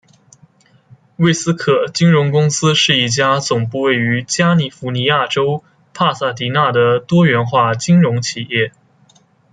[1.17, 8.71] 魏斯可金融公司是一家总部位于加尼福尼亚州帕萨迪纳的多元化金融企业。